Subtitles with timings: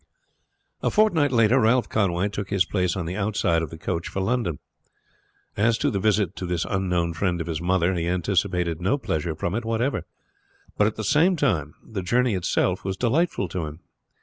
[0.81, 4.19] A fortnight later Ralph Conway took his place on the outside of the coach for
[4.19, 4.57] London.
[5.55, 9.35] As to the visit to this unknown friend of his mother, he anticipated no pleasure
[9.35, 10.07] from it whatever;
[10.75, 13.81] but at the same time the journey itself was delightful to him.